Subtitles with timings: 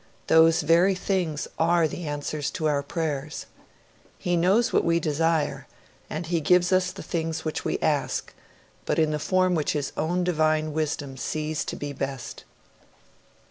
[0.25, 3.45] Those very things are the answers to our prayers.
[4.17, 5.67] He knows what we desire,
[6.09, 8.33] and He gives us the things for which we ask;
[8.87, 12.45] but in the form which His own Divine Wisdom sees to be best.'